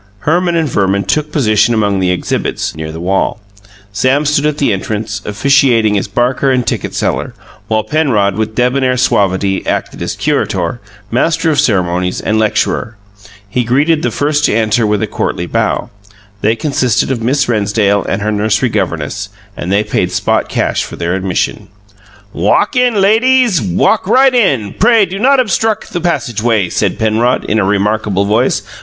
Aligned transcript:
Herman 0.21 0.55
and 0.55 0.67
Verman 0.67 1.03
took 1.03 1.31
position 1.31 1.75
among 1.75 1.99
the 1.99 2.09
exhibits, 2.09 2.75
near 2.75 2.91
the 2.91 2.99
wall; 2.99 3.39
Sam 3.93 4.25
stood 4.25 4.47
at 4.47 4.57
the 4.57 4.73
entrance, 4.73 5.21
officiating 5.25 5.95
as 5.95 6.07
barker 6.07 6.49
and 6.49 6.65
ticket 6.65 6.95
seller; 6.95 7.35
while 7.67 7.83
Penrod, 7.83 8.33
with 8.35 8.55
debonair 8.55 8.97
suavity, 8.97 9.63
acted 9.67 10.01
as 10.01 10.15
curator, 10.15 10.81
master 11.11 11.51
of 11.51 11.59
ceremonies, 11.59 12.19
and 12.19 12.39
lecturer. 12.39 12.97
He 13.47 13.63
greeted 13.63 14.01
the 14.01 14.09
first 14.09 14.43
to 14.45 14.55
enter 14.55 14.87
with 14.87 15.03
a 15.03 15.05
courtly 15.05 15.45
bow. 15.45 15.91
They 16.41 16.55
consisted 16.55 17.11
of 17.11 17.21
Miss 17.21 17.47
Rennsdale 17.47 18.03
and 18.05 18.23
her 18.23 18.31
nursery 18.31 18.69
governess, 18.69 19.29
and 19.55 19.71
they 19.71 19.83
paid 19.83 20.11
spot 20.11 20.49
cash 20.49 20.83
for 20.83 20.95
their 20.95 21.13
admission. 21.13 21.67
"Walk 22.33 22.75
in, 22.75 22.99
lay 22.99 23.19
deeze, 23.19 23.61
walk 23.61 24.07
right 24.07 24.33
in 24.33 24.73
pray 24.79 25.05
do 25.05 25.19
not 25.19 25.39
obstruck 25.39 25.85
the 25.85 26.01
passageway," 26.01 26.69
said 26.69 26.97
Penrod, 26.97 27.45
in 27.45 27.59
a 27.59 27.63
remarkable 27.63 28.25
voice. 28.25 28.63